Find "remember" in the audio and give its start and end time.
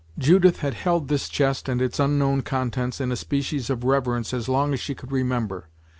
5.11-5.67